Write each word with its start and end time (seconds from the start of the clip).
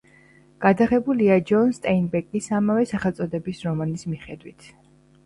გადაღებულია 0.63 1.35
ჯონ 1.51 1.69
სტეინბეკის 1.77 2.47
ამავე 2.61 2.87
სახელწოდების 2.93 3.61
რომანის 3.67 4.07
მიხედვით. 4.15 4.67